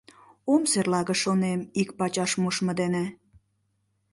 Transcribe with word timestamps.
Ом 0.53 0.61
серлаге,— 0.71 1.15
шонем,— 1.23 1.59
ик 1.81 1.89
пачаш 1.99 2.31
мушмо 2.41 2.71
дене». 2.81 3.05